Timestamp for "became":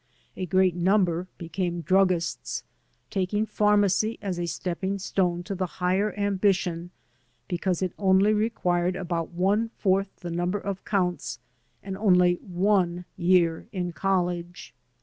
1.37-1.81